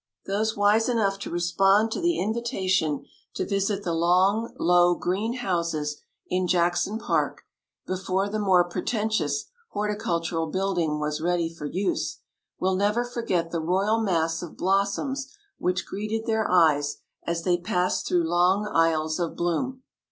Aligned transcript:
Those 0.25 0.57
wise 0.57 0.89
enough 0.89 1.19
to 1.19 1.29
respond 1.29 1.91
to 1.91 2.01
the 2.01 2.17
invitation 2.19 3.05
to 3.35 3.45
visit 3.45 3.83
the 3.83 3.93
long, 3.93 4.51
low 4.57 4.95
green 4.95 5.33
houses 5.33 6.01
in 6.27 6.47
Jackson 6.47 6.97
Park, 6.97 7.43
before 7.85 8.27
the 8.27 8.39
more 8.39 8.63
pretentious 8.63 9.45
Horticultural 9.73 10.47
Building 10.47 10.99
was 10.99 11.21
ready 11.21 11.53
for 11.53 11.67
use, 11.67 12.17
will 12.59 12.75
never 12.75 13.05
forget 13.05 13.51
the 13.51 13.61
royal 13.61 14.01
mass 14.01 14.41
of 14.41 14.57
blossoms 14.57 15.31
which 15.59 15.85
greeted 15.85 16.25
their 16.25 16.49
eyes 16.49 16.97
as 17.27 17.43
they 17.43 17.59
passed 17.59 18.07
through 18.07 18.23
long 18.27 18.65
aisles 18.65 19.19
of 19.19 19.35
bloom. 19.35 19.83